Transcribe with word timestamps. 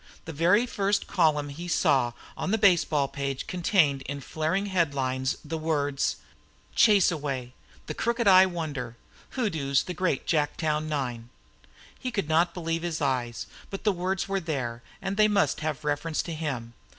The 0.25 0.33
very 0.33 0.65
first 0.65 1.05
column 1.05 1.49
he 1.49 1.67
saw 1.67 2.13
on 2.35 2.49
the 2.49 2.57
baseball 2.57 3.07
page 3.07 3.45
contained 3.45 4.01
in 4.07 4.19
flaring 4.19 4.65
headlines, 4.65 5.37
the 5.45 5.59
words: 5.59 6.15
"CHASEAWAY, 6.73 7.53
THE 7.85 7.93
CROOKED 7.93 8.25
EYE 8.27 8.47
WONDER, 8.47 8.97
HOODOOS 9.37 9.83
THE 9.83 9.93
GREAT 9.93 10.25
JACKTOWN 10.25 10.89
NINE!" 10.89 11.29
He 11.99 12.09
could 12.09 12.27
not 12.27 12.55
believe 12.55 12.81
his 12.81 12.99
eyes. 12.99 13.45
But 13.69 13.83
the 13.83 13.93
words 13.93 14.27
were 14.27 14.39
there, 14.39 14.81
and 15.03 15.17
they 15.17 15.27
must 15.27 15.59
have 15.59 15.83
reference 15.85 16.23
to 16.23 16.33
him. 16.33 16.73